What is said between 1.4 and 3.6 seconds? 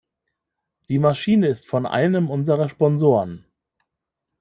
ist von einem unserer Sponsoren.